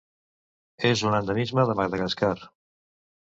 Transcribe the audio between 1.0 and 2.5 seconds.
un endemisme de Madagascar.